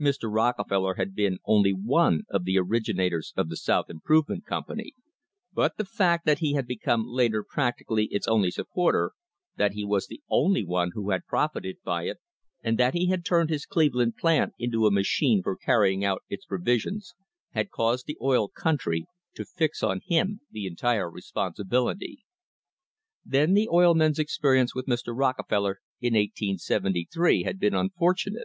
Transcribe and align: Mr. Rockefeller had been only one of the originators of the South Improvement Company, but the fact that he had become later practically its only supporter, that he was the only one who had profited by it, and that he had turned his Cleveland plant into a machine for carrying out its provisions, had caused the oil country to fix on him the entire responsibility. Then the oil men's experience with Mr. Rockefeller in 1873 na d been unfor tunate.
Mr. 0.00 0.32
Rockefeller 0.32 0.94
had 0.94 1.16
been 1.16 1.38
only 1.44 1.72
one 1.72 2.22
of 2.30 2.44
the 2.44 2.56
originators 2.56 3.32
of 3.36 3.48
the 3.48 3.56
South 3.56 3.90
Improvement 3.90 4.46
Company, 4.46 4.94
but 5.52 5.76
the 5.78 5.84
fact 5.84 6.24
that 6.26 6.38
he 6.38 6.52
had 6.52 6.68
become 6.68 7.08
later 7.08 7.42
practically 7.42 8.04
its 8.12 8.28
only 8.28 8.52
supporter, 8.52 9.14
that 9.56 9.72
he 9.72 9.84
was 9.84 10.06
the 10.06 10.22
only 10.30 10.64
one 10.64 10.92
who 10.92 11.10
had 11.10 11.26
profited 11.26 11.78
by 11.82 12.04
it, 12.04 12.18
and 12.62 12.78
that 12.78 12.94
he 12.94 13.08
had 13.08 13.24
turned 13.24 13.50
his 13.50 13.66
Cleveland 13.66 14.16
plant 14.16 14.52
into 14.60 14.86
a 14.86 14.92
machine 14.92 15.42
for 15.42 15.56
carrying 15.56 16.04
out 16.04 16.22
its 16.28 16.44
provisions, 16.46 17.12
had 17.50 17.72
caused 17.72 18.06
the 18.06 18.16
oil 18.22 18.46
country 18.46 19.06
to 19.34 19.44
fix 19.44 19.82
on 19.82 20.00
him 20.06 20.40
the 20.52 20.66
entire 20.68 21.10
responsibility. 21.10 22.20
Then 23.26 23.54
the 23.54 23.68
oil 23.68 23.94
men's 23.94 24.20
experience 24.20 24.72
with 24.72 24.86
Mr. 24.86 25.12
Rockefeller 25.18 25.80
in 26.00 26.14
1873 26.14 27.42
na 27.42 27.50
d 27.50 27.58
been 27.58 27.72
unfor 27.74 28.14
tunate. 28.14 28.44